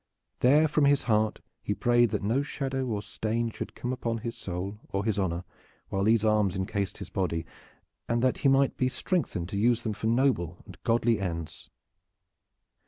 [0.39, 4.35] There from his heart he prayed that no shadow or stain should come upon his
[4.35, 5.43] soul or his honor
[5.91, 7.45] whilst these arms incased his body,
[8.09, 11.69] and that he might be strengthened to use them for noble and godly ends.